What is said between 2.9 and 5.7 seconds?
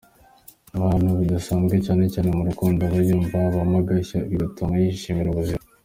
yumva habamo agashya bigatuma yishimira ubuzima.